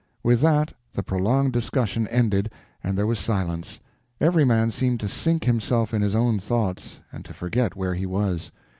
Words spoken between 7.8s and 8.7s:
he was.